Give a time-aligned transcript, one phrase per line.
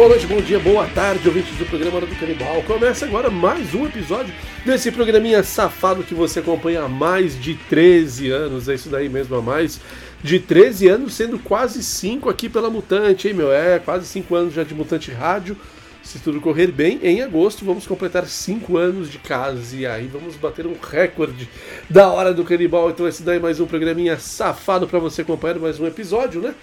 [0.00, 2.62] Boa noite, bom dia, boa tarde, ouvintes do programa Hora do Canibal.
[2.62, 4.32] Começa agora mais um episódio
[4.64, 8.66] desse programinha safado que você acompanha há mais de 13 anos.
[8.66, 9.78] É isso daí mesmo, há mais
[10.24, 13.52] de 13 anos, sendo quase 5 aqui pela Mutante, hein, meu?
[13.52, 15.54] É, quase 5 anos já de Mutante Rádio.
[16.02, 20.34] Se tudo correr bem, em agosto vamos completar 5 anos de casa e aí vamos
[20.34, 21.46] bater um recorde
[21.90, 22.88] da Hora do Canibal.
[22.88, 26.54] Então, esse daí é mais um programinha safado para você acompanhar mais um episódio, né?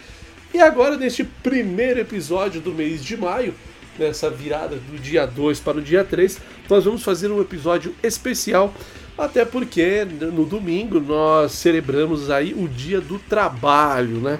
[0.53, 3.53] E agora, neste primeiro episódio do mês de maio,
[3.99, 8.73] nessa virada do dia 2 para o dia 3, nós vamos fazer um episódio especial,
[9.17, 14.39] até porque no domingo nós celebramos aí o Dia do Trabalho, né?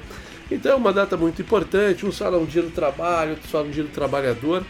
[0.50, 3.90] Então é uma data muito importante, uns falam Dia do Trabalho, outros falam Dia do
[3.90, 4.64] Trabalhador,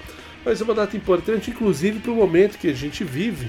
[0.43, 3.47] mas é uma data importante, inclusive para o momento que a gente vive,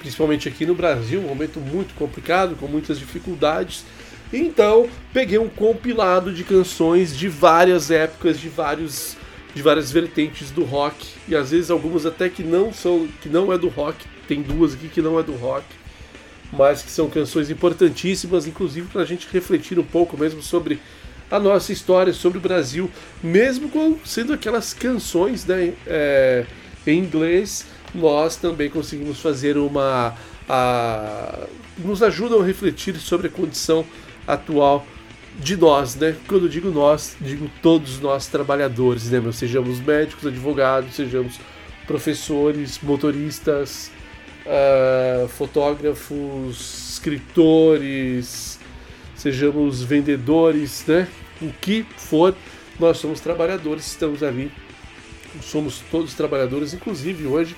[0.00, 3.84] principalmente aqui no Brasil, um momento muito complicado, com muitas dificuldades,
[4.32, 9.16] então, peguei um compilado de canções de várias épocas, de vários
[9.52, 13.52] de várias vertentes do rock e às vezes algumas até que não são que não
[13.52, 15.64] é do rock, tem duas aqui que não é do rock,
[16.52, 20.80] mas que são canções importantíssimas, inclusive para a gente refletir um pouco mesmo sobre
[21.30, 22.90] a nossa história, sobre o Brasil,
[23.22, 26.44] mesmo sendo aquelas canções né, é,
[26.86, 30.14] em inglês, nós também conseguimos fazer uma.
[30.48, 31.46] A,
[31.78, 33.86] nos ajudam a refletir sobre a condição
[34.32, 34.86] atual
[35.38, 36.16] de nós, né?
[36.26, 39.20] Quando digo nós, digo todos nós trabalhadores, né?
[39.32, 41.38] Sejamos médicos, advogados, sejamos
[41.86, 43.90] professores, motoristas,
[44.46, 48.58] uh, fotógrafos, escritores,
[49.16, 51.08] sejamos vendedores, né?
[51.40, 52.34] O que for,
[52.78, 54.52] nós somos trabalhadores, estamos ali,
[55.40, 57.56] somos todos trabalhadores, inclusive hoje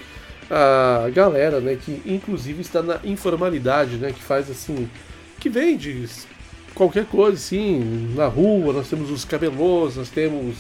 [0.50, 1.76] a galera, né?
[1.76, 4.12] Que inclusive está na informalidade, né?
[4.12, 4.88] Que faz assim,
[5.40, 6.06] que vende
[6.74, 10.56] qualquer coisa, sim, na rua, nós temos os cabelos, nós temos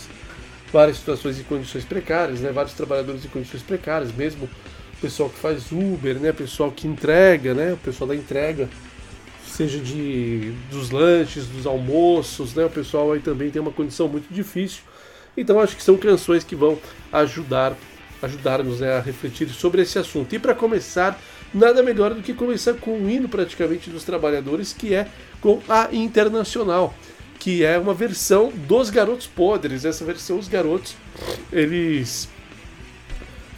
[0.72, 2.50] várias situações em condições precárias, né?
[2.50, 6.30] Vários trabalhadores em condições precárias, mesmo o pessoal que faz Uber, né?
[6.30, 7.72] O pessoal que entrega, né?
[7.74, 8.68] O pessoal da entrega,
[9.46, 12.64] seja de dos lanches, dos almoços, né?
[12.64, 14.82] O pessoal aí também tem uma condição muito difícil.
[15.36, 16.78] Então acho que são canções que vão
[17.12, 17.76] ajudar
[18.22, 20.32] ajudar-nos né, a refletir sobre esse assunto.
[20.34, 21.18] E para começar,
[21.52, 25.08] nada melhor do que começar com o hino praticamente dos trabalhadores, que é
[25.40, 26.94] com a Internacional,
[27.38, 29.84] que é uma versão dos Garotos Podres.
[29.84, 30.94] Essa versão, os garotos,
[31.52, 32.28] eles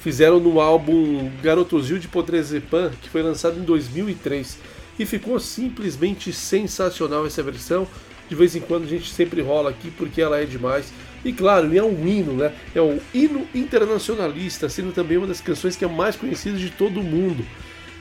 [0.00, 4.58] fizeram no álbum Garotosil de Podrezepan, que foi lançado em 2003.
[4.98, 7.86] E ficou simplesmente sensacional essa versão.
[8.28, 10.92] De vez em quando a gente sempre rola aqui porque ela é demais.
[11.24, 12.52] E claro, é um hino, né?
[12.74, 17.00] É um hino internacionalista, sendo também uma das canções que é mais conhecida de todo
[17.00, 17.44] o mundo.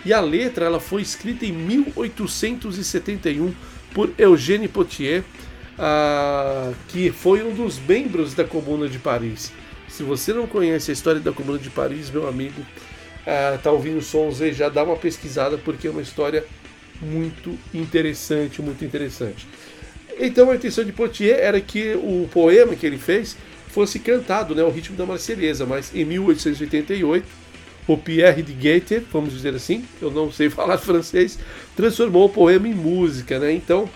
[0.06, 3.54] E a letra ela foi escrita em 1871
[3.94, 5.24] por Eugène Potier,
[5.78, 9.52] uh, que foi um dos membros da Comuna de Paris.
[9.88, 14.42] Se você não conhece a história da Comuna de Paris, meu amigo, uh, ouvindo sons
[14.42, 16.44] aí, já dá uma pesquisada porque é uma história
[17.02, 19.48] muito interessante, muito interessante.
[20.20, 23.36] Então a intenção de Potier era que o poema que ele fez
[23.70, 27.26] fosse cantado, né, ao ritmo da Marselhesa, mas em 1888
[27.88, 31.38] o Pierre de Goethe, vamos dizer assim, eu não sei falar francês,
[31.76, 33.52] transformou o poema em música, né?
[33.52, 33.90] Então,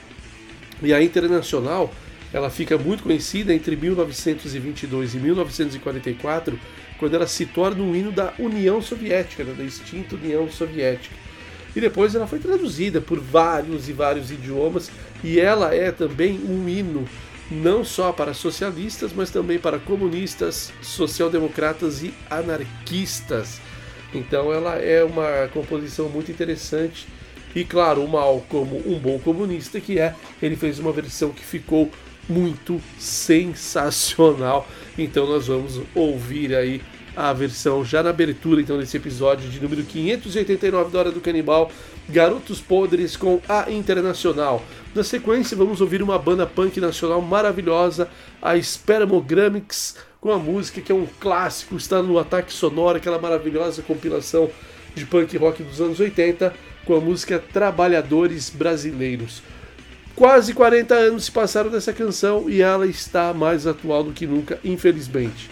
[0.82, 1.92] e a Internacional,
[2.34, 6.60] ela fica muito conhecida entre 1922 e 1944,
[7.00, 11.16] quando ela se torna um hino da União Soviética, né, da extinta União Soviética.
[11.76, 14.92] E depois ela foi traduzida por vários e vários idiomas,
[15.24, 17.08] e ela é também um hino
[17.50, 23.62] não só para socialistas, mas também para comunistas, social-democratas e anarquistas.
[24.14, 27.08] Então ela é uma composição muito interessante.
[27.56, 31.44] E claro, o Mal, como um bom comunista que é, ele fez uma versão que
[31.44, 31.90] ficou
[32.30, 34.68] muito sensacional.
[34.98, 36.82] Então nós vamos ouvir aí
[37.16, 41.72] a versão já na abertura então desse episódio de número 589 da Hora do Canibal,
[42.08, 44.64] Garotos Podres com a Internacional.
[44.94, 48.08] Na sequência vamos ouvir uma banda punk nacional maravilhosa,
[48.40, 49.96] a Spermogrammics,
[50.28, 54.50] com a música que é um clássico, está no Ataque Sonoro, aquela maravilhosa compilação
[54.94, 56.54] de punk rock dos anos 80,
[56.84, 59.42] com a música Trabalhadores Brasileiros.
[60.14, 64.60] Quase 40 anos se passaram dessa canção e ela está mais atual do que nunca,
[64.66, 65.50] infelizmente.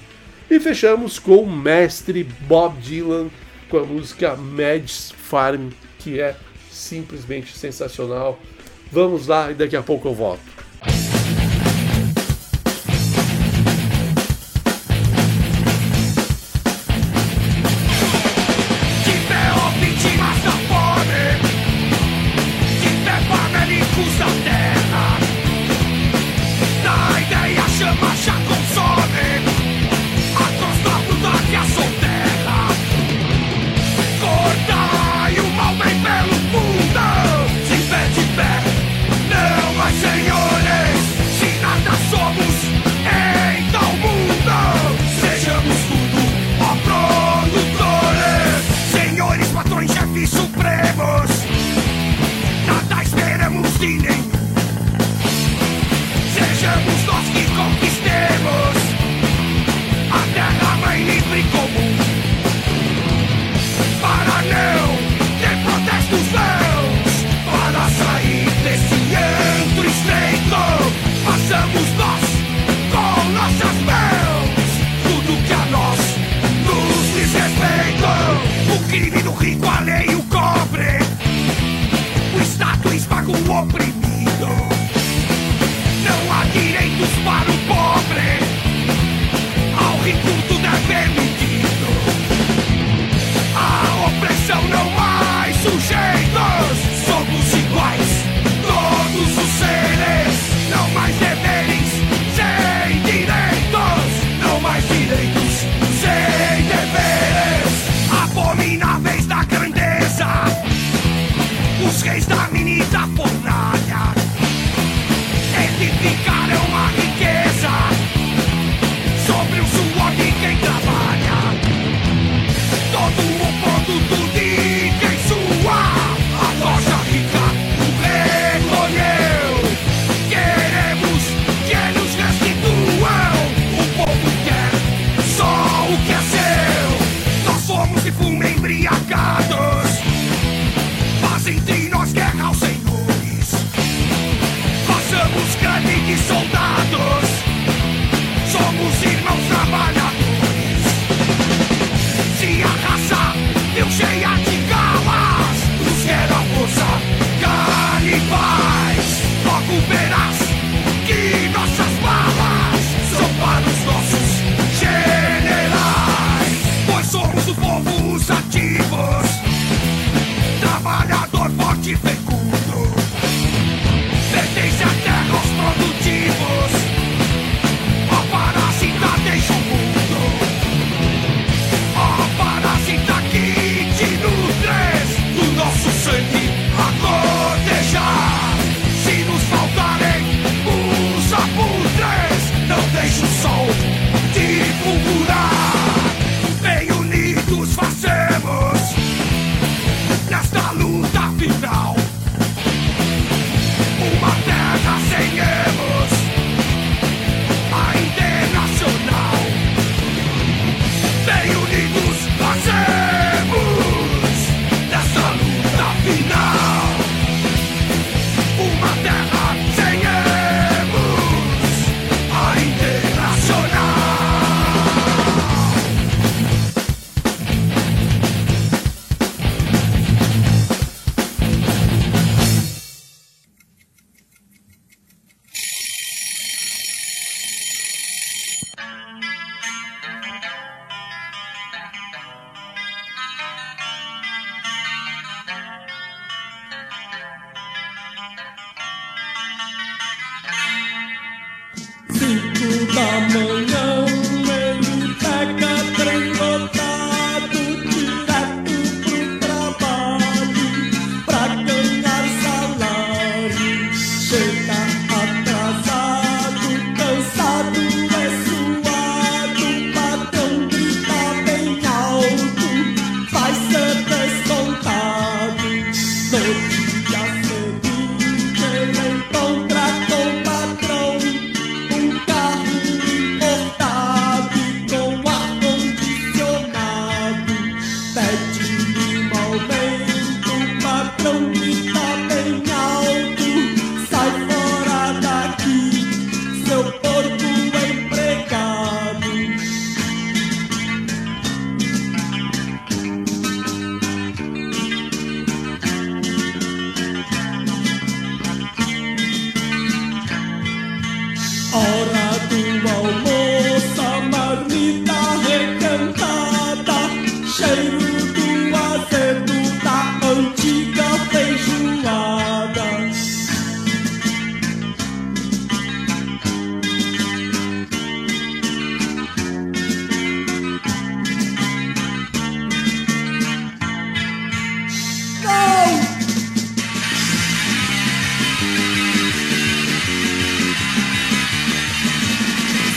[0.51, 3.29] E fechamos com o mestre Bob Dylan
[3.69, 5.69] com a música Mad's Farm,
[5.99, 6.35] que é
[6.69, 8.37] simplesmente sensacional.
[8.91, 10.54] Vamos lá e daqui a pouco eu volto.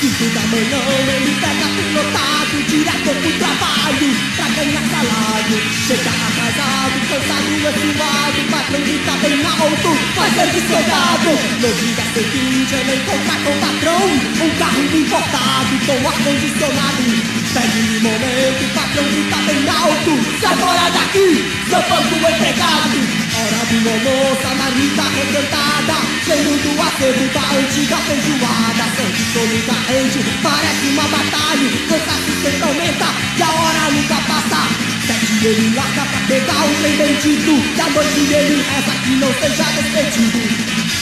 [0.00, 0.78] Cinco da manhã
[1.16, 5.60] ele pega a Contrato direto pro trabalho Pra ganhar salário.
[5.86, 11.30] Chega atrasado, cansado, estimado Patrão grita bem alto, fazendo soldado.
[11.60, 14.04] No dia é seguinte eu nem comprar com o patrão
[14.40, 20.40] Um carro importado com ar-condicionado Pegue momento, o patrão grita bem alto.
[20.40, 22.98] Sai fora daqui, seu banco empregado.
[23.38, 28.68] Hora do almoço, a marmita recantada Cheiro do acervo da antiga feijoada.
[28.78, 28.84] Da
[29.32, 31.68] solidarente, parece uma batalha.
[31.88, 34.68] Cansaço sempre aumenta e a hora nunca passa.
[35.06, 39.32] Sete ele larga pra pegar o bem bendito, Que a noite dele reza que não
[39.34, 40.97] seja despedido.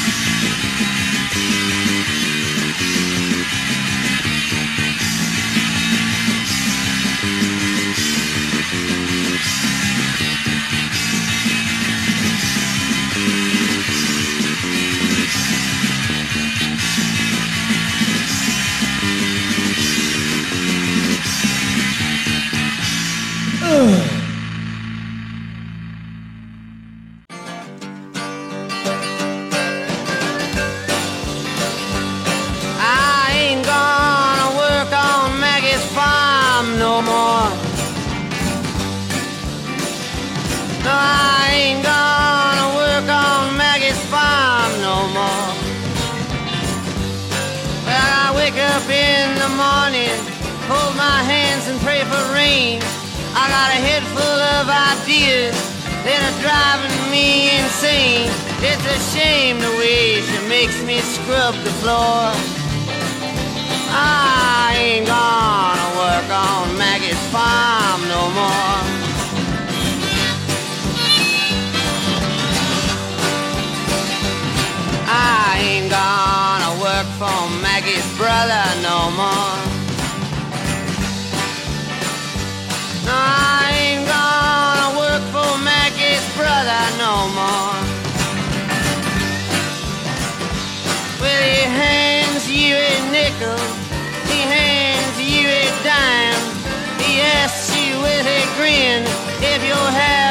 [98.06, 99.02] with a grin
[99.42, 100.25] if you have.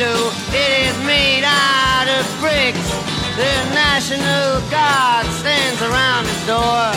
[0.00, 2.90] Window, it is made out of bricks.
[3.36, 6.88] The National Guard stands around his door.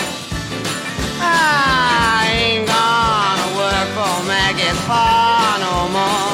[1.19, 6.32] I ain't gonna work for Maggie Farr no more,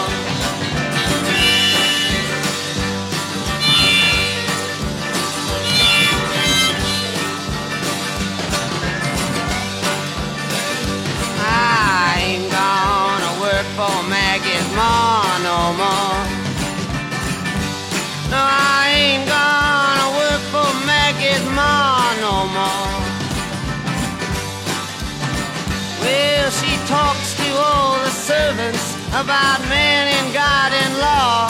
[29.09, 31.49] about man and God and law.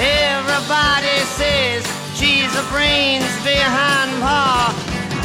[0.00, 1.84] Everybody says
[2.16, 4.72] she's the brains behind Pa.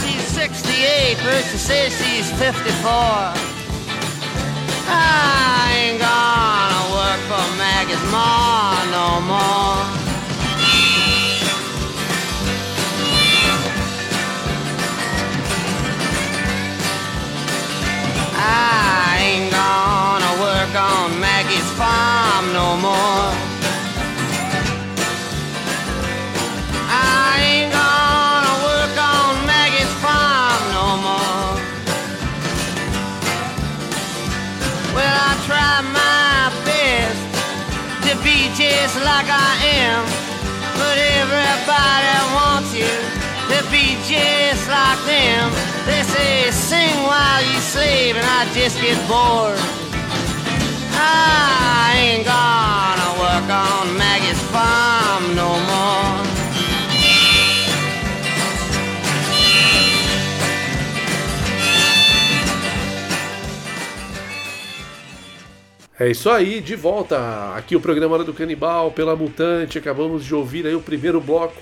[0.01, 3.47] She's 68, but she says she's 54.
[4.89, 9.96] I ain't gonna work for Maggie's Ma no more.
[38.87, 39.53] Just like I
[39.83, 40.03] am.
[40.79, 42.93] But everybody wants you
[43.51, 45.51] to be just like them.
[45.85, 49.59] They say, sing while you sleep, and I just get bored.
[50.95, 54.06] I ain't gonna work on
[65.99, 69.79] É isso aí, de volta aqui o programa Hora do Canibal pela Mutante.
[69.79, 71.59] Acabamos de ouvir aí o primeiro bloco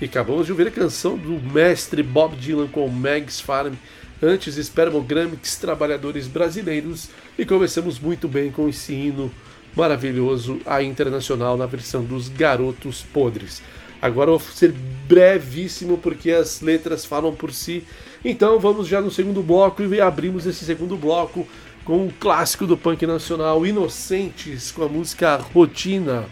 [0.00, 3.74] e acabamos de ouvir a canção do mestre Bob Dylan com Mags Farm,
[4.20, 7.08] antes Spermogramics Trabalhadores Brasileiros
[7.38, 9.30] e começamos muito bem com esse hino
[9.76, 13.62] maravilhoso a internacional na versão dos Garotos Podres.
[14.02, 14.72] Agora vou ser
[15.06, 17.84] brevíssimo porque as letras falam por si.
[18.24, 21.46] Então vamos já no segundo bloco e abrimos esse segundo bloco
[21.88, 26.26] com um clássico do punk nacional, Inocentes, com a música Rotina.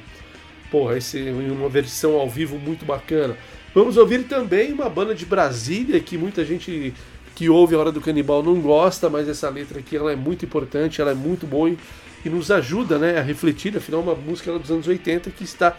[0.71, 3.39] Porra, esse é uma versão ao vivo muito bacana.
[3.75, 6.93] Vamos ouvir também uma banda de Brasília que muita gente
[7.35, 10.45] que ouve a Hora do Canibal não gosta, mas essa letra aqui ela é muito
[10.45, 11.79] importante, ela é muito boa e,
[12.23, 15.75] e nos ajuda né, a refletir, afinal uma música dos anos 80 que está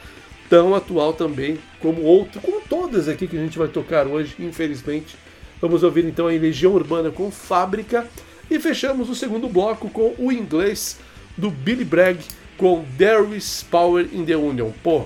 [0.49, 5.15] tão atual também como outro, como todas aqui que a gente vai tocar hoje, infelizmente.
[5.61, 8.07] Vamos ouvir então a Legião Urbana com Fábrica
[8.49, 10.99] e fechamos o segundo bloco com o inglês
[11.37, 12.19] do Billy Bragg
[12.57, 14.71] com There is Power in the Union.
[14.83, 15.05] Pô,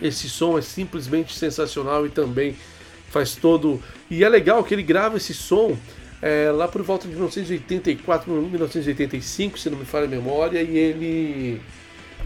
[0.00, 2.56] esse som é simplesmente sensacional e também
[3.10, 3.82] faz todo.
[4.10, 5.76] E é legal que ele grava esse som
[6.20, 11.60] é, lá por volta de 1984, 1985, se não me falha a memória, e ele.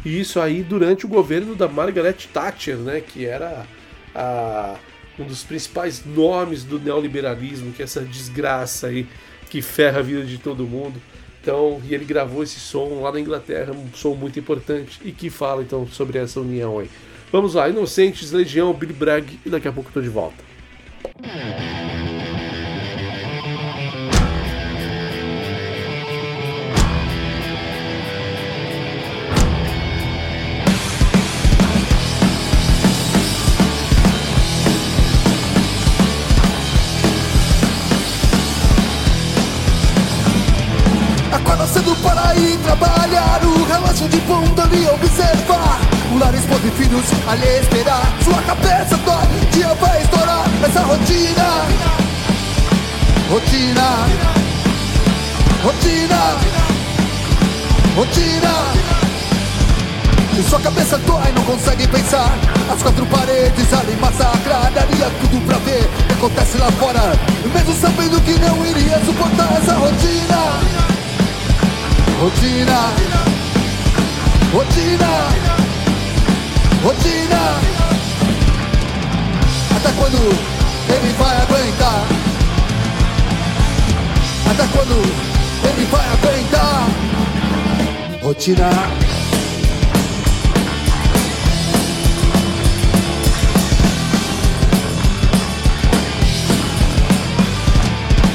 [0.05, 3.67] E isso aí durante o governo da Margaret Thatcher, né, que era
[4.15, 4.77] a,
[5.19, 9.07] um dos principais nomes do neoliberalismo, que é essa desgraça aí
[9.53, 10.99] que ferra a vida de todo mundo.
[11.43, 15.29] Então, e ele gravou esse som lá na Inglaterra, um som muito importante e que
[15.29, 16.89] fala então sobre essa união aí.
[17.31, 20.43] Vamos lá, Inocentes, Legião, Billy Bragg e daqui a pouco eu tô de volta.
[21.05, 21.62] Acorda
[42.77, 45.81] trabalhar O relógio de ponta ali observar.
[46.13, 48.03] O lar esposa e filhos a lhe esperar.
[48.25, 50.45] Sua cabeça dói, dia vai estourar.
[50.65, 51.67] Essa rotina
[53.31, 53.89] Rotina
[55.63, 56.21] Rotina
[57.97, 58.83] Rotina.
[60.39, 62.33] E sua cabeça dói, não consegue pensar.
[62.73, 65.85] As quatro paredes ali massacrar Daria tudo pra ver.
[65.85, 67.13] O que acontece lá fora?
[67.53, 70.72] Mesmo sabendo que não iria suportar essa rotina
[72.23, 72.79] Rotina,
[74.53, 75.13] rotina,
[76.85, 77.43] rotina.
[79.77, 80.19] Até quando
[80.89, 82.07] ele vai aguentar?
[84.53, 85.03] Até quando
[85.67, 86.87] ele vai aguentar?
[88.23, 88.71] Rotina.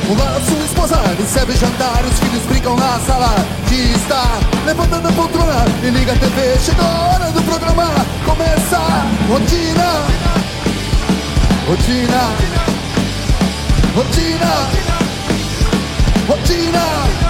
[0.09, 4.39] O sua esposa recebe jantar, os filhos brincam na sala estar.
[4.65, 7.85] Levantando a poltrona e liga a TV, chegou a hora do programa
[8.25, 9.07] começar.
[9.27, 10.05] Rotina,
[11.67, 12.21] rotina,
[13.95, 14.51] rotina,
[16.27, 17.27] rotina.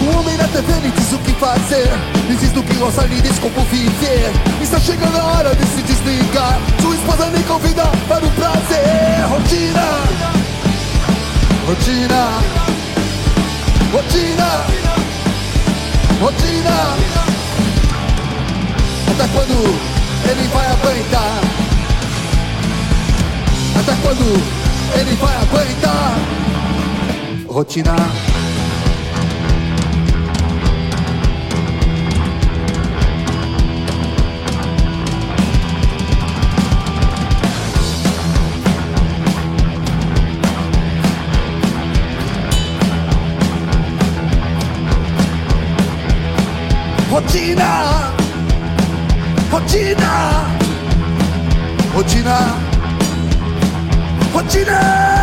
[0.00, 1.88] O homem na TV lhe diz o que fazer,
[2.28, 4.32] diz do que gosta, lhe diz como viver.
[4.62, 9.24] Está chegando a hora de se desligar, sua esposa lhe convida para o prazer.
[9.30, 10.34] Rotina.
[11.66, 12.28] Rotina,
[13.90, 14.83] rotina,
[16.20, 16.96] rotina.
[19.10, 19.56] Até quando
[20.30, 21.40] ele vai aguentar?
[23.80, 24.24] Até quando
[24.98, 26.18] ele vai aguentar?
[27.48, 28.23] Rotina.
[47.34, 48.14] Rotina,
[49.50, 50.46] rotina,
[51.92, 52.38] rotina,
[54.32, 54.74] rotina.
[54.74, 55.13] Yeah.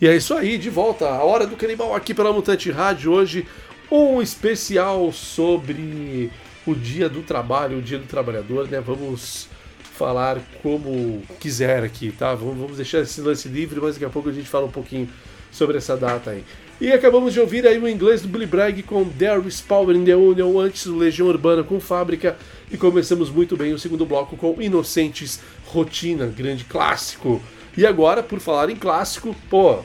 [0.00, 1.06] E é isso aí, de volta.
[1.06, 3.12] A hora do canibal aqui pela Mutante Rádio.
[3.12, 3.46] Hoje,
[3.90, 6.30] um especial sobre
[6.66, 8.80] o dia do trabalho, o dia do trabalhador, né?
[8.80, 9.46] Vamos
[9.82, 12.34] falar como quiser aqui, tá?
[12.34, 15.06] Vamos, deixar esse lance livre, mas daqui a pouco a gente fala um pouquinho
[15.52, 16.44] sobre essa data aí.
[16.80, 19.06] E acabamos de ouvir aí o inglês do Billy Bragg com
[19.46, 22.38] is Power in the Union, antes o Legião Urbana com Fábrica,
[22.70, 27.42] e começamos muito bem o segundo bloco com Inocentes Rotina, grande clássico.
[27.76, 29.80] E agora, por falar em clássico, pô,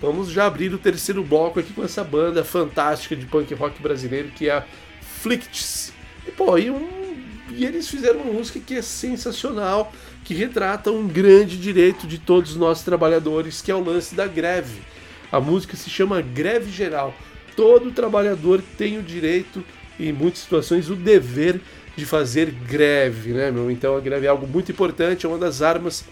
[0.00, 4.28] vamos já abrir o terceiro bloco aqui com essa banda fantástica de punk rock brasileiro
[4.28, 4.64] que é a
[5.00, 5.92] Flicts.
[6.26, 7.16] E pô, e, um,
[7.50, 9.92] e eles fizeram uma música que é sensacional,
[10.24, 14.82] que retrata um grande direito de todos nós trabalhadores, que é o lance da greve.
[15.30, 17.14] A música se chama Greve Geral.
[17.54, 19.64] Todo trabalhador tem o direito,
[19.98, 21.60] e em muitas situações, o dever
[21.96, 23.70] de fazer greve, né, meu?
[23.70, 26.04] Então a greve é algo muito importante, é uma das armas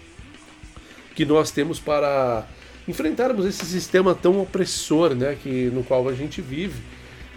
[1.17, 2.45] que nós temos para
[2.87, 6.79] enfrentarmos esse sistema tão opressor, né, que no qual a gente vive.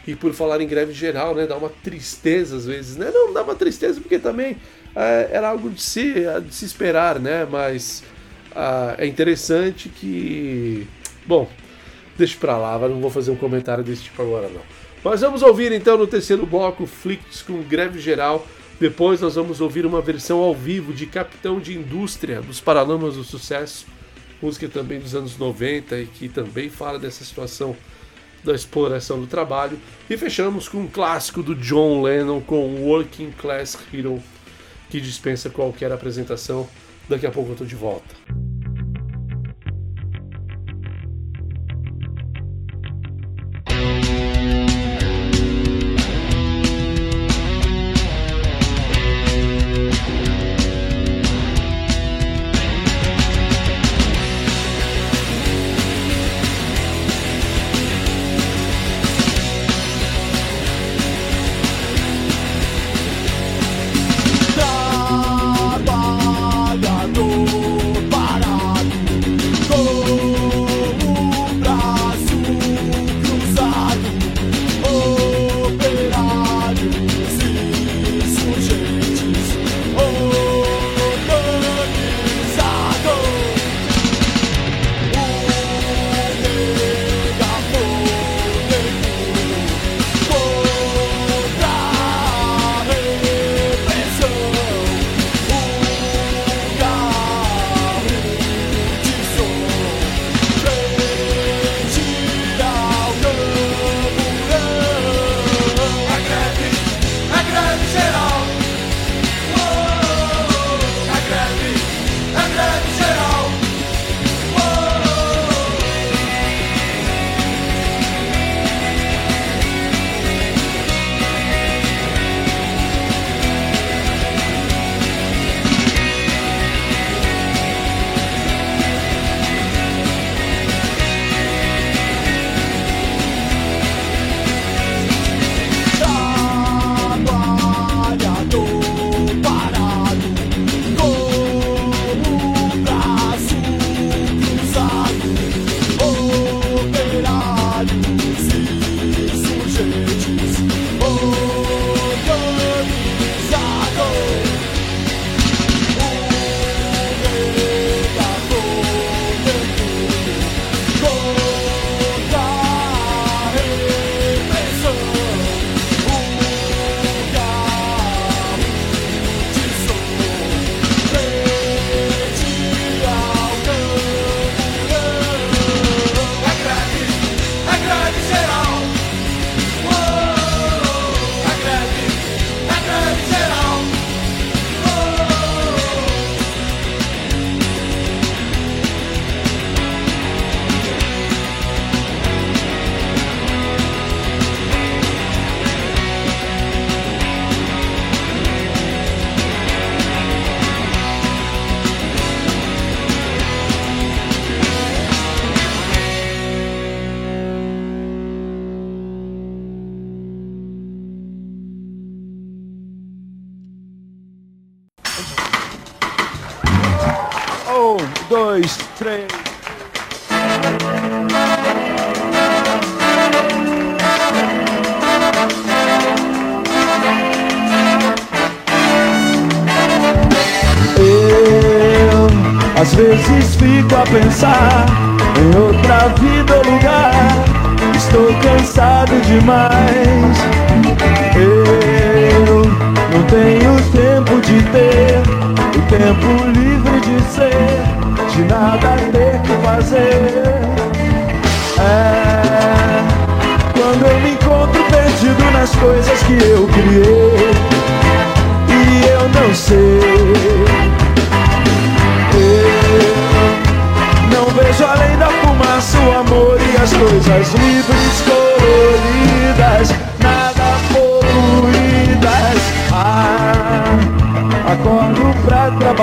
[0.06, 3.10] E por falar em greve geral, né, dá uma tristeza às vezes, né?
[3.12, 4.58] Não dá uma tristeza porque também
[4.94, 6.14] é, era algo de se,
[6.46, 7.46] de se esperar, né?
[7.50, 8.02] Mas
[8.54, 10.86] ah, é interessante que,
[11.24, 11.48] bom,
[12.18, 14.62] deixa pra lá, não vou fazer um comentário desse tipo agora não.
[15.02, 18.46] Mas vamos ouvir então no terceiro bloco Flicks com Greve Geral.
[18.80, 23.22] Depois nós vamos ouvir uma versão ao vivo de Capitão de Indústria dos Paralamas do
[23.22, 23.84] Sucesso,
[24.40, 27.76] música também dos anos 90 e que também fala dessa situação
[28.42, 29.78] da exploração do trabalho.
[30.08, 34.18] E fechamos com um clássico do John Lennon com Working Class Hero,
[34.88, 36.66] que dispensa qualquer apresentação.
[37.06, 38.39] Daqui a pouco eu tô de volta.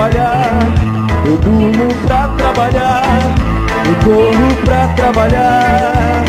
[0.08, 0.58] Trabalhar,
[1.26, 3.18] eu durmo pra trabalhar,
[3.86, 6.24] eu corro pra trabalhar.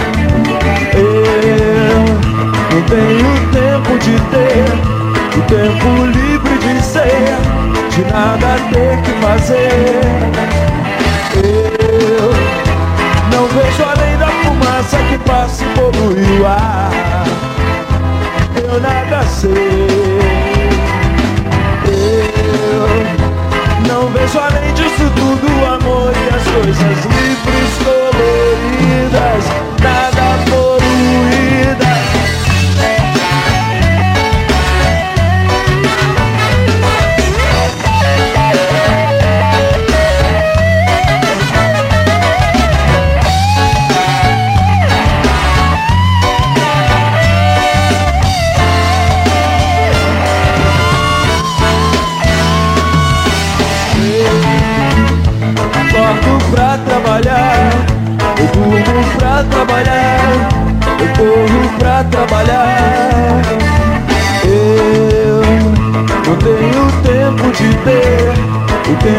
[0.93, 2.03] Eu
[2.71, 4.67] não tenho tempo de ter,
[5.37, 7.37] o tempo livre de ser,
[7.89, 10.01] de nada ter que fazer.
[11.35, 12.33] Eu
[13.31, 16.91] não vejo além da fumaça que passa e polui o ar.
[18.55, 19.88] Eu nada sei.
[23.99, 29.45] Não vejo além disso tudo o amor e as coisas livres, coloridas,
[29.81, 30.58] nada.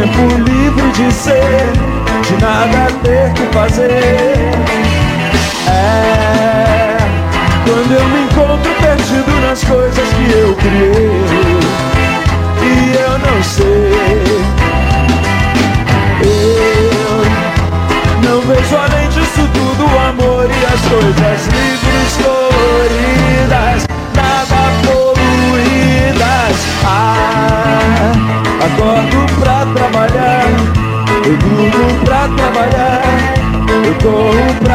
[0.01, 1.73] Tempo livre de ser,
[2.23, 4.51] de nada ter que fazer.
[5.69, 6.97] É
[7.65, 11.11] quando eu me encontro perdido nas coisas que eu criei
[12.63, 13.90] e eu não sei.
[34.05, 34.70] Eu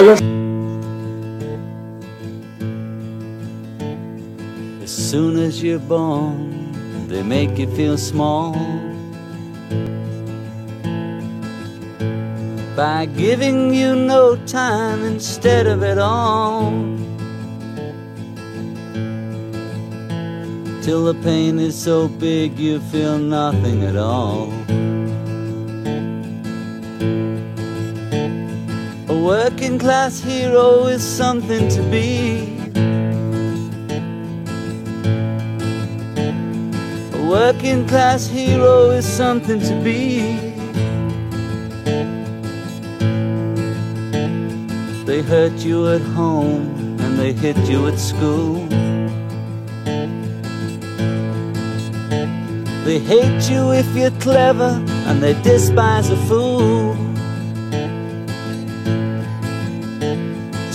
[0.00, 0.18] As
[4.86, 8.54] soon as you're born, they make you feel small.
[12.74, 16.72] By giving you no time instead of it all.
[20.80, 24.50] Till the pain is so big you feel nothing at all.
[29.10, 32.46] A working class hero is something to be.
[37.18, 40.36] A working class hero is something to be.
[45.06, 48.64] They hurt you at home and they hit you at school.
[52.84, 54.72] They hate you if you're clever
[55.08, 56.79] and they despise a fool.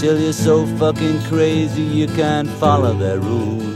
[0.06, 3.76] You're so fucking crazy you can't follow their rules.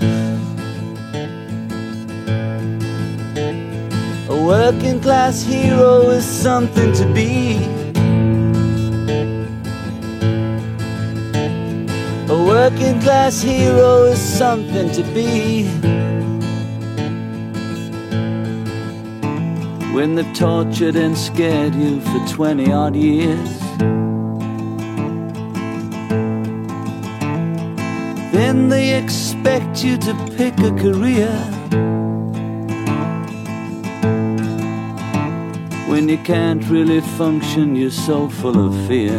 [4.29, 7.55] A working class hero is something to be.
[12.31, 15.63] A working class hero is something to be.
[19.95, 23.68] When they've tortured and scared you for 20 odd years.
[28.49, 31.29] Then they expect you to pick a career.
[35.87, 39.17] When you can't really function, you're so full of fear.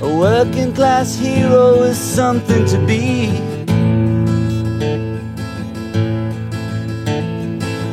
[0.00, 3.28] A working class hero is something to be.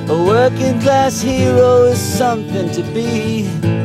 [0.07, 3.84] A working class hero is something to be.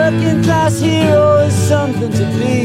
[0.00, 2.56] Working class hero is something to be.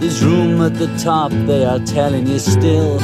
[0.00, 2.98] There's room at the top, they are telling you still.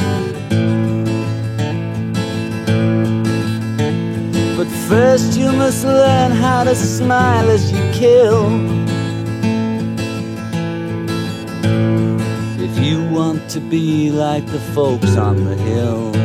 [4.57, 8.43] But first, you must learn how to smile as you kill.
[12.67, 16.24] If you want to be like the folks on the hill.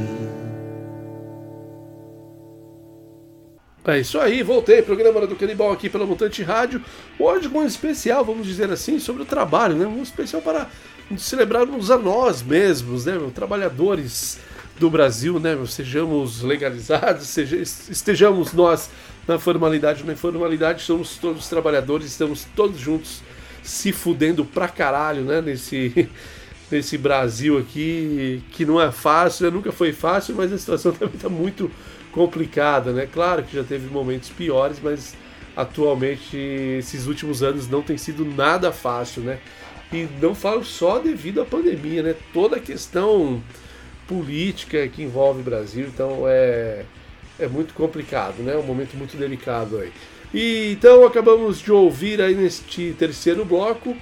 [3.83, 4.79] É isso aí, voltei.
[4.83, 6.83] Programa do Canibal aqui pela Mutante Rádio.
[7.17, 9.87] Hoje com um especial, vamos dizer assim, sobre o trabalho, né?
[9.87, 10.69] Um especial para
[11.17, 13.19] celebrarmos a nós mesmos, né?
[13.33, 14.37] Trabalhadores
[14.79, 15.57] do Brasil, né?
[15.65, 18.91] Sejamos legalizados, seja, estejamos nós
[19.27, 23.23] na formalidade ou na informalidade, somos todos trabalhadores, estamos todos juntos
[23.63, 25.41] se fudendo pra caralho, né?
[25.41, 26.07] Nesse,
[26.69, 29.51] nesse Brasil aqui, que não é fácil, né?
[29.51, 31.71] nunca foi fácil, mas a situação também está muito
[32.11, 33.07] complicada, né?
[33.11, 35.15] Claro que já teve momentos piores, mas
[35.55, 39.39] atualmente esses últimos anos não tem sido nada fácil, né?
[39.91, 42.15] E não falo só devido à pandemia, né?
[42.33, 43.41] Toda a questão
[44.07, 46.85] política que envolve o Brasil, então é,
[47.39, 48.55] é muito complicado, né?
[48.55, 49.91] Um momento muito delicado aí.
[50.33, 53.95] E então acabamos de ouvir aí neste terceiro bloco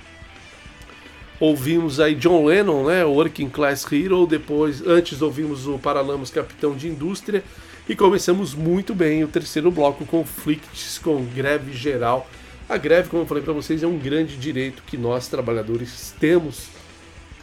[1.39, 6.87] ouvimos aí John Lennon, né, Working Class Hero, depois antes ouvimos o Paralamas Capitão de
[6.87, 7.43] Indústria
[7.89, 12.29] e começamos muito bem o terceiro bloco conflictos com greve geral.
[12.69, 16.67] A greve, como eu falei para vocês, é um grande direito que nós trabalhadores temos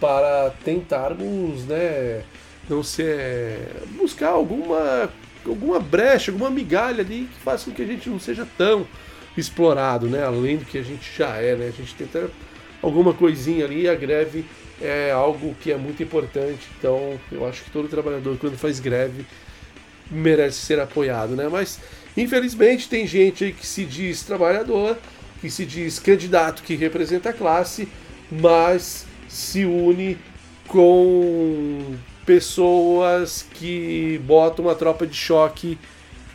[0.01, 2.23] para tentarmos, né,
[2.71, 3.59] não ser
[3.99, 5.11] buscar alguma
[5.45, 8.87] alguma brecha, alguma migalha ali que faça com que a gente não seja tão
[9.37, 11.67] explorado, né, além do que a gente já é, né?
[11.69, 12.31] A gente tenta
[12.81, 14.45] alguma coisinha ali, a greve
[14.81, 16.69] é algo que é muito importante.
[16.79, 19.25] Então, eu acho que todo trabalhador quando faz greve
[20.11, 21.49] merece ser apoiado, né?
[21.49, 21.81] Mas
[22.17, 24.97] infelizmente tem gente aí que se diz trabalhador,
[25.41, 27.89] que se diz candidato que representa a classe,
[28.31, 30.19] mas se une
[30.69, 31.95] com
[32.25, 35.79] pessoas que botam uma tropa de choque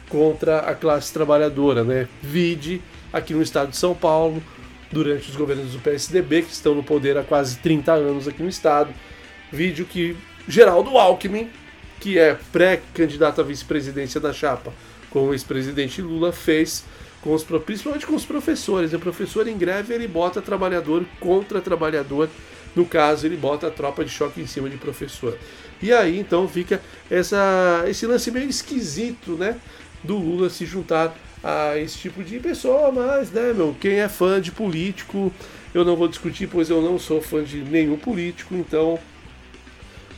[0.07, 2.07] contra a classe trabalhadora, né?
[2.21, 4.41] Vide aqui no estado de São Paulo,
[4.91, 8.49] durante os governos do PSDB, que estão no poder há quase 30 anos aqui no
[8.49, 8.93] estado.
[9.51, 10.15] Vídeo que
[10.47, 11.49] Geraldo Alckmin
[12.01, 14.73] que é pré-candidato à vice-presidência da chapa
[15.11, 16.83] com o ex-presidente Lula, fez
[17.21, 18.91] com os, principalmente com os professores.
[18.91, 22.27] O professor em greve ele bota trabalhador contra trabalhador.
[22.75, 25.37] No caso, ele bota a tropa de choque em cima de professor.
[25.81, 29.57] E aí então fica essa, esse lance meio esquisito, né?
[30.03, 34.39] Do Lula se juntar a esse tipo de pessoa, mas, né, meu, quem é fã
[34.39, 35.31] de político,
[35.73, 38.99] eu não vou discutir, pois eu não sou fã de nenhum político, então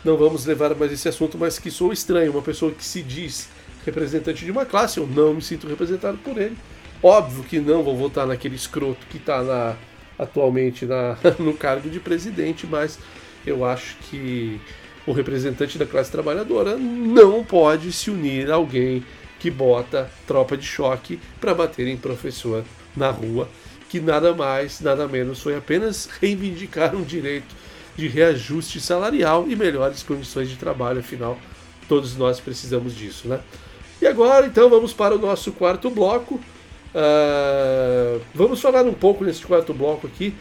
[0.03, 3.47] não vamos levar mais esse assunto, mas que sou estranho, uma pessoa que se diz
[3.85, 6.57] representante de uma classe, eu não me sinto representado por ele.
[7.01, 9.77] Óbvio que não vou votar naquele escroto que está
[10.17, 12.99] atualmente na, no cargo de presidente, mas
[13.45, 14.59] eu acho que
[15.05, 19.03] o representante da classe trabalhadora não pode se unir a alguém
[19.39, 22.63] que bota tropa de choque para bater em professor
[22.95, 23.49] na rua,
[23.89, 27.53] que nada mais, nada menos foi apenas reivindicar um direito
[27.95, 31.37] de reajuste salarial e melhores condições de trabalho, afinal,
[31.87, 33.39] todos nós precisamos disso, né?
[34.01, 36.35] E agora, então, vamos para o nosso quarto bloco.
[36.35, 40.33] Uh, vamos falar um pouco nesse quarto bloco aqui.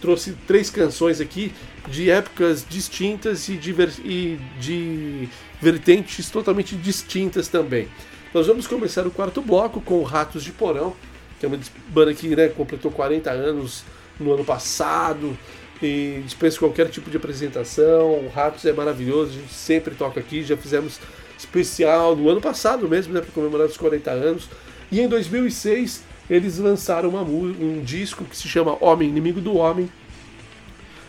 [0.00, 1.52] Trouxe três canções aqui
[1.88, 3.72] de épocas distintas e de,
[4.04, 5.28] e de
[5.60, 7.88] vertentes totalmente distintas também.
[8.32, 10.94] Nós vamos começar o quarto bloco com Ratos de Porão,
[11.38, 13.82] que é uma banda que né, completou 40 anos
[14.20, 15.36] no ano passado,
[15.82, 18.24] e dispensa qualquer tipo de apresentação.
[18.24, 20.42] O Ratos é maravilhoso, a gente sempre toca aqui.
[20.42, 21.00] Já fizemos
[21.38, 24.48] especial no ano passado mesmo, né, para comemorar os 40 anos.
[24.92, 29.90] E em 2006 eles lançaram uma, um disco que se chama Homem Inimigo do Homem.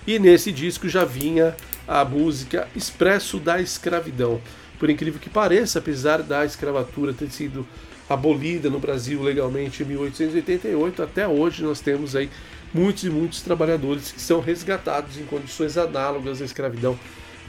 [0.07, 1.55] E nesse disco já vinha
[1.87, 4.41] a música Expresso da Escravidão.
[4.79, 7.67] Por incrível que pareça, apesar da escravatura ter sido
[8.09, 12.29] abolida no Brasil legalmente em 1888, até hoje nós temos aí
[12.73, 16.97] muitos e muitos trabalhadores que são resgatados em condições análogas à escravidão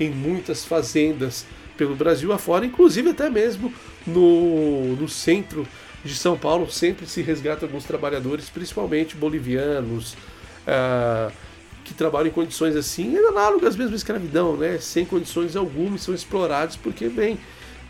[0.00, 1.46] em muitas fazendas
[1.76, 3.72] pelo Brasil afora, inclusive até mesmo
[4.06, 5.66] no, no centro
[6.04, 10.16] de São Paulo sempre se resgata alguns trabalhadores, principalmente bolivianos,
[10.66, 11.30] ah,
[11.84, 14.78] que trabalham em condições assim, análogas mesmo à escravidão, né?
[14.78, 17.38] sem condições algumas, são explorados porque vem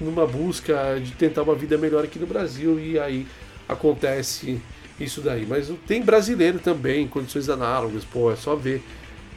[0.01, 3.27] numa busca de tentar uma vida melhor aqui no Brasil e aí
[3.69, 4.61] acontece
[5.05, 5.47] isso daí.
[5.47, 8.83] Mas tem brasileiro também, em condições análogas, pô, é só ver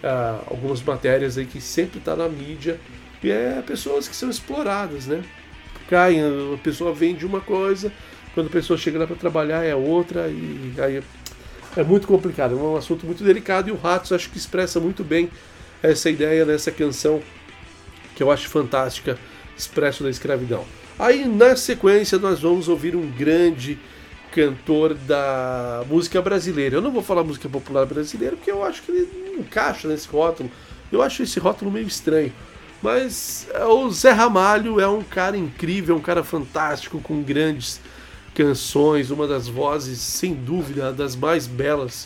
[0.04, 2.80] uh, algumas matérias aí que sempre está na mídia
[3.24, 5.24] e é pessoas que são exploradas, né?
[5.90, 6.22] Caem,
[6.54, 7.92] a pessoa vende uma coisa,
[8.34, 11.02] quando a pessoa chega lá para trabalhar é outra e aí
[11.76, 15.04] é muito complicado, é um assunto muito delicado e o Ratos acho que expressa muito
[15.04, 15.30] bem
[15.82, 17.22] essa ideia nessa canção
[18.16, 19.18] que eu acho fantástica,
[19.58, 20.66] Expresso da Escravidão.
[20.98, 23.78] Aí na sequência nós vamos ouvir um grande
[24.36, 26.76] cantor da música brasileira.
[26.76, 30.10] Eu não vou falar música popular brasileira porque eu acho que ele não encaixa nesse
[30.10, 30.52] rótulo.
[30.92, 32.34] Eu acho esse rótulo meio estranho.
[32.82, 37.80] Mas é, o Zé Ramalho é um cara incrível, um cara fantástico, com grandes
[38.36, 42.06] canções, uma das vozes, sem dúvida, das mais belas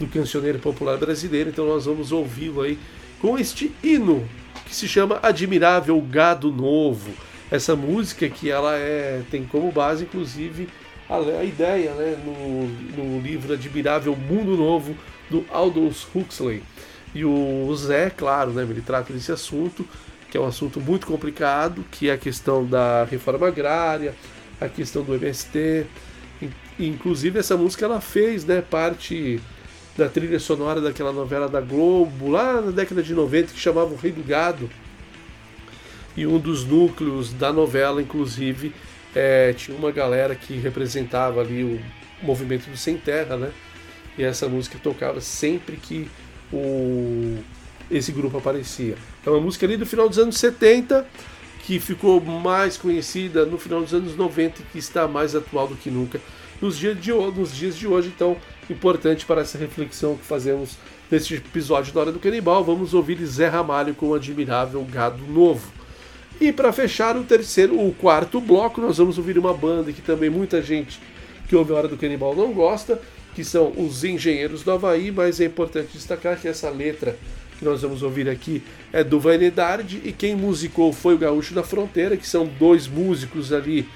[0.00, 1.50] do cancioneiro popular brasileiro.
[1.50, 2.76] Então nós vamos ouvi-lo aí
[3.20, 4.28] com este hino
[4.66, 7.12] que se chama Admirável Gado Novo.
[7.48, 10.68] essa música que ela é, tem como base, inclusive,
[11.10, 12.66] a, ideia né, no,
[13.04, 14.96] no livro Admirável Mundo Novo
[15.28, 16.62] do Aldous Huxley.
[17.12, 19.84] E o Zé, claro, né, ele trata desse assunto,
[20.30, 24.14] que é um assunto muito complicado, que é a questão da reforma agrária,
[24.60, 25.86] a questão do MST.
[26.78, 29.40] Inclusive essa música ela fez né, parte
[29.96, 33.96] da trilha sonora daquela novela da Globo, lá na década de 90, que chamava O
[33.96, 34.70] Rei do Gado.
[36.16, 38.72] E um dos núcleos da novela, inclusive,
[39.14, 41.80] é, tinha uma galera que representava ali o
[42.22, 43.50] movimento do Sem Terra, né?
[44.16, 46.10] E essa música tocava sempre que
[46.52, 47.38] o,
[47.90, 48.96] esse grupo aparecia.
[49.24, 51.06] É uma música ali do final dos anos 70
[51.64, 55.76] que ficou mais conhecida no final dos anos 90 e que está mais atual do
[55.76, 56.20] que nunca
[56.60, 58.12] nos dias de, nos dias de hoje.
[58.14, 58.36] Então,
[58.68, 60.76] importante para essa reflexão que fazemos
[61.10, 62.62] neste episódio da Hora do Canibal.
[62.62, 65.79] Vamos ouvir Zé Ramalho com o admirável Gado Novo.
[66.40, 70.30] E para fechar o terceiro, o quarto bloco, nós vamos ouvir uma banda que também
[70.30, 70.98] muita gente
[71.46, 72.98] que ouve a Hora do Canibal não gosta,
[73.34, 77.18] que são os Engenheiros do Havaí, mas é importante destacar que essa letra
[77.58, 81.62] que nós vamos ouvir aqui é do Vanidade e quem musicou foi o Gaúcho da
[81.62, 83.86] Fronteira, que são dois músicos ali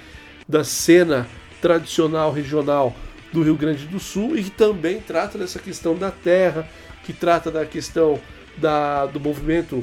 [0.46, 1.26] da cena
[1.62, 2.94] tradicional regional
[3.32, 6.68] do Rio Grande do Sul e que também trata dessa questão da terra,
[7.04, 8.20] que trata da questão
[8.58, 9.82] da, do movimento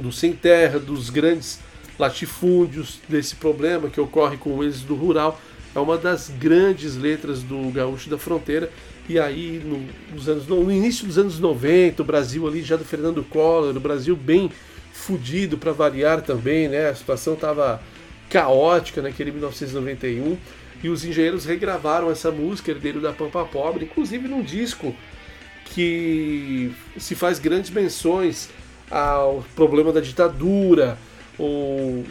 [0.00, 1.60] do sem terra, dos grandes
[1.98, 5.40] latifúndios, desse problema que ocorre com o êxodo rural
[5.74, 8.70] é uma das grandes letras do Gaúcho da Fronteira.
[9.08, 9.84] E aí, no,
[10.14, 13.80] nos anos, no início dos anos 90, o Brasil ali já do Fernando Collor, o
[13.80, 14.50] Brasil bem
[14.92, 16.88] fudido para variar também, né?
[16.88, 17.82] A situação estava
[18.30, 20.38] caótica naquele 1991
[20.82, 24.94] e os engenheiros regravaram essa música, Herdeiro da Pampa Pobre, inclusive num disco
[25.66, 28.48] que se faz grandes menções
[28.90, 30.98] ao problema da ditadura,
[31.38, 32.04] ou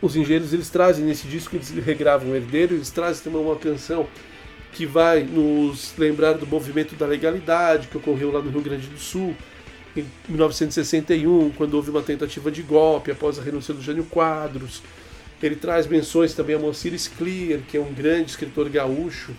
[0.00, 4.06] os engenheiros eles trazem nesse disco, eles regravam o herdeiro, eles trazem também uma canção
[4.72, 8.98] que vai nos lembrar do movimento da legalidade que ocorreu lá no Rio Grande do
[8.98, 9.34] Sul
[9.96, 14.82] em 1961, quando houve uma tentativa de golpe após a renúncia do Jânio Quadros.
[15.42, 19.32] Ele traz menções também a Monsiris Clear, que é um grande escritor gaúcho,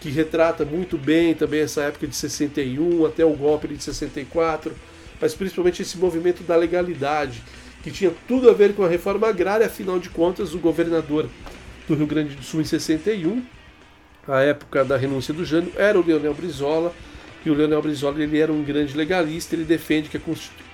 [0.00, 4.74] que retrata muito bem também essa época de 61 até o golpe de 64,
[5.20, 7.42] mas principalmente esse movimento da legalidade
[7.82, 11.28] que tinha tudo a ver com a reforma agrária, afinal de contas, o governador
[11.86, 13.44] do Rio Grande do Sul em 61,
[14.26, 16.94] a época da renúncia do Jânio, era o Leonel Brizola,
[17.44, 20.20] e o Leonel Brizola ele era um grande legalista, ele defende que a,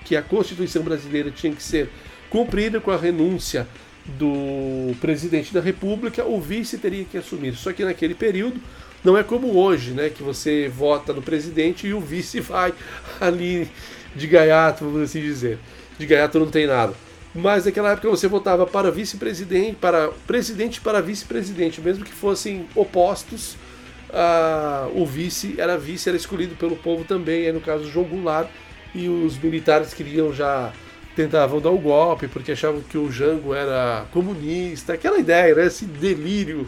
[0.05, 1.89] que a Constituição brasileira tinha que ser
[2.29, 3.67] cumprida com a renúncia
[4.05, 7.55] do presidente da República, o vice teria que assumir.
[7.55, 8.59] Só que naquele período
[9.03, 12.73] não é como hoje, né, que você vota no presidente e o vice vai
[13.19, 13.69] ali
[14.15, 15.59] de gaiato, vamos assim dizer
[16.01, 16.93] de gaiato não tem nada.
[17.33, 22.67] Mas naquela época você votava para vice-presidente, para presidente e para vice-presidente, mesmo que fossem
[22.75, 23.55] opostos.
[24.09, 28.49] Uh, o vice era vice, era escolhido pelo povo também, aí no caso João Goulart,
[28.93, 30.73] e os militares queriam já
[31.15, 35.65] tentavam dar o golpe porque achavam que o Jango era comunista, aquela ideia, né?
[35.65, 36.67] esse delírio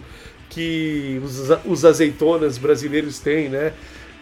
[0.49, 3.73] que os, os azeitonas brasileiros têm, né?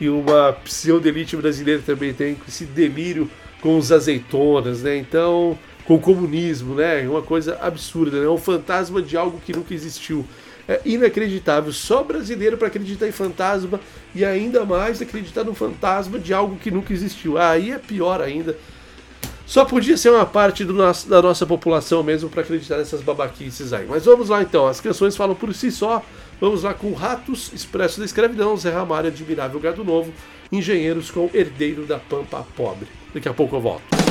[0.02, 3.30] E uma pseudo-elite brasileira também tem, esse delírio
[3.62, 4.97] com os azeitonas, né?
[4.97, 7.08] Então, com o comunismo, né?
[7.08, 8.28] Uma coisa absurda, né?
[8.28, 10.26] Um fantasma de algo que nunca existiu.
[10.68, 11.72] É inacreditável.
[11.72, 13.80] Só brasileiro para acreditar em fantasma
[14.16, 17.38] e ainda mais acreditar no fantasma de algo que nunca existiu.
[17.38, 18.58] Aí é pior ainda.
[19.45, 23.86] Só podia ser uma parte nosso, da nossa população mesmo para acreditar nessas babaquices aí.
[23.88, 26.04] Mas vamos lá então, as canções falam por si só.
[26.42, 30.12] Vamos lá com Ratos, Expresso da Escravidão, Zé Ramalho, Admirável Gado Novo,
[30.52, 32.88] Engenheiros com Herdeiro da Pampa Pobre.
[33.14, 34.11] Daqui a pouco eu volto.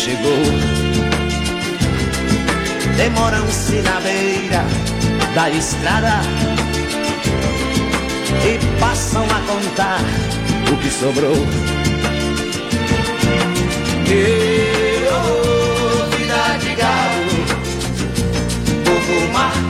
[0.00, 0.42] chegou.
[2.96, 4.64] Demoram-se na beira
[5.34, 6.22] da estrada
[8.46, 10.00] e passam a contar
[10.72, 11.36] o que sobrou.
[14.08, 17.36] E, oh, vida de gado,
[18.84, 19.69] povo marcado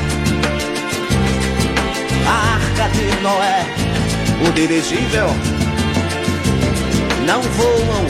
[2.81, 3.63] Arca de Noé,
[4.47, 5.27] o dirigível,
[7.27, 8.05] não voam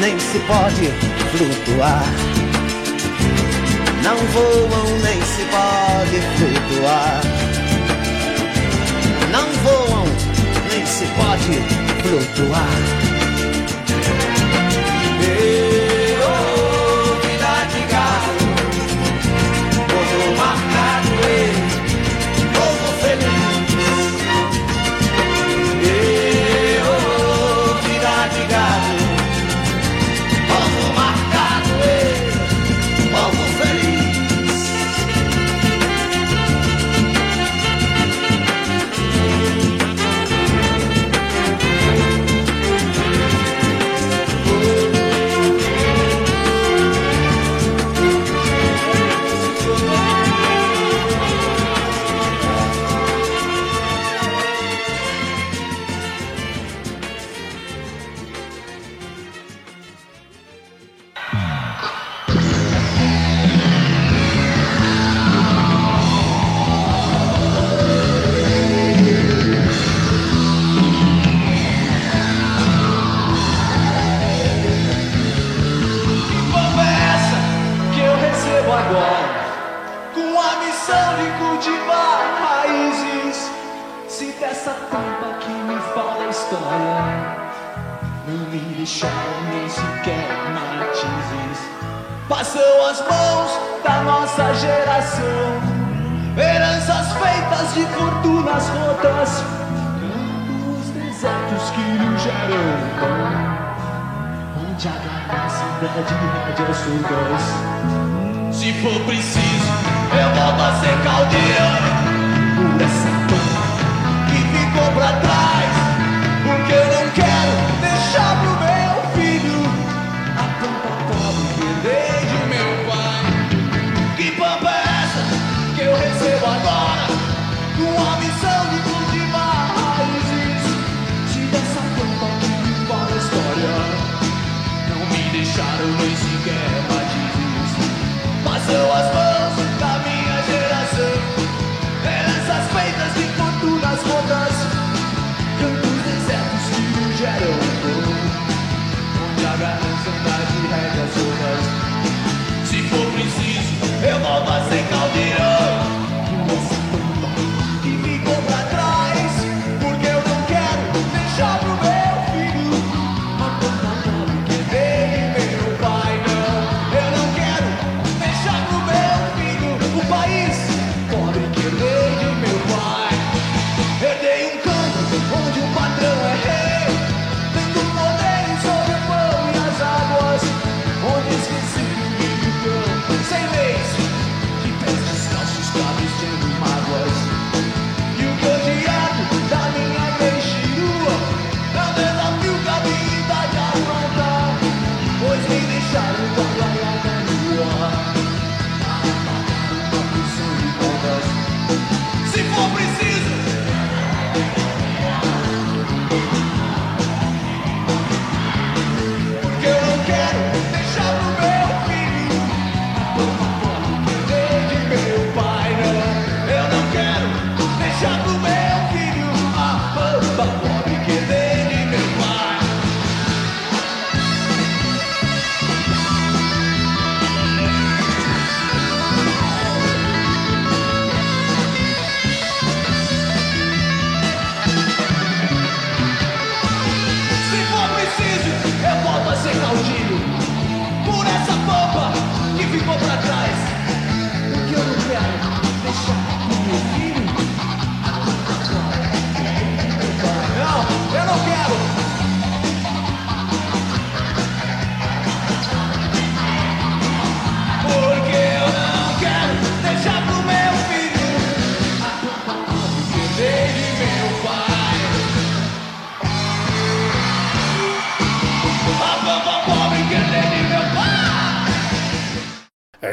[0.00, 0.88] nem se pode
[1.30, 2.06] flutuar.
[4.02, 7.20] Não voam nem se pode flutuar.
[9.30, 10.06] Não voam
[10.70, 11.60] nem se pode
[12.02, 12.80] flutuar.
[15.20, 18.54] E, oh, vida de galo,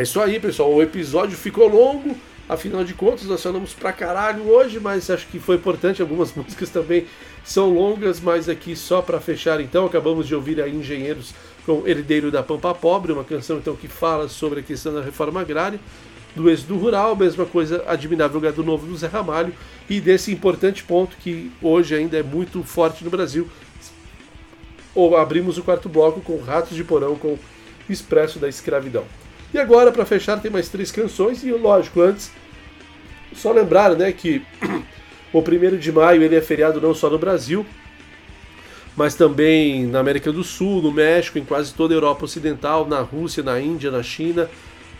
[0.02, 0.74] É isso aí, pessoal.
[0.74, 2.18] O episódio ficou longo.
[2.50, 6.02] Afinal de contas, nós falamos pra caralho hoje, mas acho que foi importante.
[6.02, 7.06] Algumas músicas também
[7.44, 11.36] são longas, mas aqui só pra fechar, então, acabamos de ouvir aí Engenheiros
[11.68, 15.40] com Herdeiro da Pampa Pobre, uma canção então que fala sobre a questão da reforma
[15.40, 15.80] agrária,
[16.36, 19.54] do êxodo rural, mesma coisa, Admirável Gado Novo do Zé Ramalho,
[19.88, 23.48] e desse importante ponto que hoje ainda é muito forte no Brasil.
[24.96, 27.38] Ou abrimos o quarto bloco com Ratos de Porão com
[27.88, 29.06] Expresso da Escravidão.
[29.54, 32.32] E agora, para fechar, tem mais três canções, e lógico, antes,
[33.34, 34.42] só lembrar né, que
[35.34, 37.66] o 1 de maio ele é feriado não só no Brasil,
[38.96, 43.02] mas também na América do Sul, no México, em quase toda a Europa Ocidental, na
[43.02, 44.50] Rússia, na Índia, na China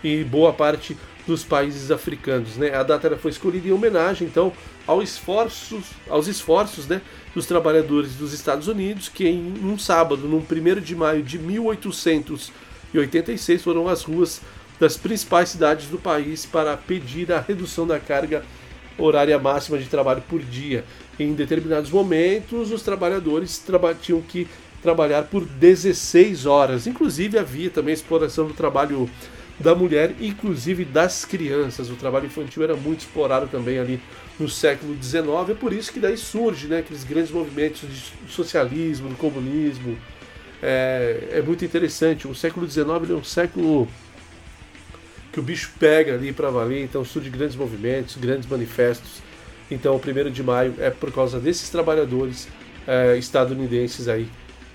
[0.02, 0.96] e boa parte
[1.26, 2.56] dos países africanos.
[2.56, 2.74] Né?
[2.74, 4.52] A data foi escolhida em homenagem, então,
[4.86, 7.00] aos esforços, aos esforços né,
[7.34, 11.38] dos trabalhadores dos Estados Unidos, que em um sábado, no 1 de maio de
[12.92, 14.40] 1886, foram às ruas
[14.78, 18.42] das principais cidades do país para pedir a redução da carga
[18.98, 20.84] horária máxima de trabalho por dia.
[21.18, 24.46] Em determinados momentos, os trabalhadores traba tinham que
[24.82, 26.86] trabalhar por 16 horas.
[26.86, 29.08] Inclusive havia também exploração do trabalho
[29.58, 31.88] da mulher, inclusive das crianças.
[31.90, 34.00] O trabalho infantil era muito explorado também ali
[34.38, 35.50] no século XIX.
[35.50, 39.96] É por isso que daí surge né, aqueles grandes movimentos de socialismo, do comunismo.
[40.62, 42.28] É, é muito interessante.
[42.28, 43.88] O século XIX é um século
[45.32, 49.22] que o bicho pega ali para valer, então surge grandes movimentos, grandes manifestos.
[49.70, 52.46] Então, o 1 de maio é por causa desses trabalhadores
[52.86, 54.28] é, estadunidenses aí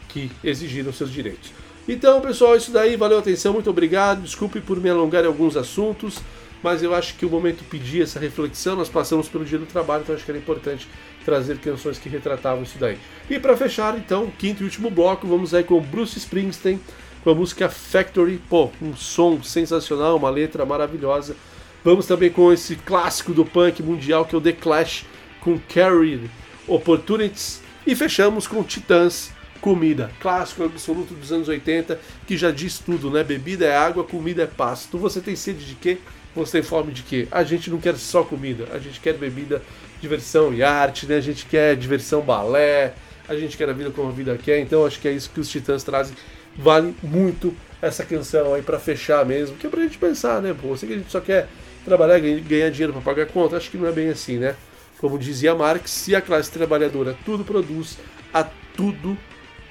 [0.09, 1.51] que exigiram seus direitos.
[1.87, 4.23] Então, pessoal, isso daí, valeu a atenção, muito obrigado.
[4.23, 6.19] Desculpe por me alongar em alguns assuntos,
[6.63, 8.75] mas eu acho que o momento pedia essa reflexão.
[8.75, 10.87] Nós passamos pelo dia do trabalho, então acho que era importante
[11.27, 12.97] trazer canções que retratavam isso daí.
[13.29, 16.79] E para fechar, então, quinto e último bloco, vamos aí com Bruce Springsteen,
[17.21, 18.41] com a música Factory.
[18.49, 21.35] Pô, um som sensacional, uma letra maravilhosa.
[21.83, 25.05] Vamos também com esse clássico do punk mundial que é o The Clash,
[25.41, 26.31] com Carried
[26.65, 27.61] Opportunities.
[27.85, 30.09] E fechamos com Titãs comida.
[30.21, 33.21] Clássico absoluto dos anos 80, que já diz tudo, né?
[33.21, 34.97] Bebida é água, comida é pasto.
[34.97, 35.97] Você tem sede de quê?
[36.45, 37.27] Você tem fome de quê?
[37.31, 39.61] A gente não quer só comida, a gente quer bebida,
[39.99, 41.15] diversão e arte, né?
[41.15, 42.93] A gente quer diversão, balé,
[43.27, 44.59] a gente quer a vida como a vida quer.
[44.59, 46.15] Então acho que é isso que os Titãs trazem.
[46.55, 50.55] Vale muito essa canção aí para fechar mesmo, que é pra gente pensar, né?
[50.59, 51.47] Pô, você que a gente só quer
[51.83, 54.55] trabalhar, e ganhar dinheiro para pagar conta, acho que não é bem assim, né?
[54.99, 57.97] Como dizia Marx, se a classe trabalhadora tudo produz,
[58.33, 58.43] a
[58.75, 59.17] tudo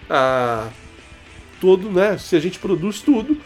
[0.09, 0.69] a
[1.61, 2.17] todo, né?
[2.19, 3.37] Se a gente produz tudo,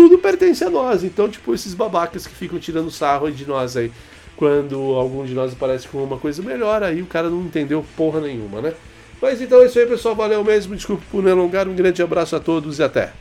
[0.00, 1.04] tudo pertence a nós.
[1.04, 3.92] Então, tipo, esses babacas que ficam tirando sarro de nós aí.
[4.34, 8.20] Quando algum de nós aparece com uma coisa melhor, aí o cara não entendeu porra
[8.20, 8.72] nenhuma, né?
[9.20, 10.14] Mas então é isso aí, pessoal.
[10.14, 10.74] Valeu mesmo.
[10.74, 11.68] Desculpa por me alongar.
[11.68, 13.12] Um grande abraço a todos e até.